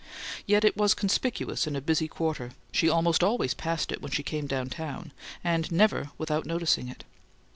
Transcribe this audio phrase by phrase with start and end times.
[0.47, 4.23] Yet it was conspicuous in a busy quarter; she almost always passed it when she
[4.23, 5.11] came down town,
[5.43, 7.03] and never without noticing it.